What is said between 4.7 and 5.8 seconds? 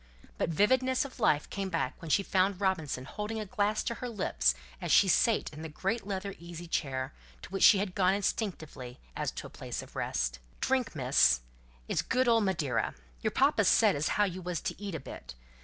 as she sat in the